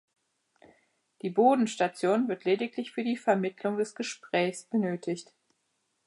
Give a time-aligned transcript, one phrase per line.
[1.21, 5.31] Die Bodenstation wird lediglich für die Vermittlung des Gesprächs benötigt.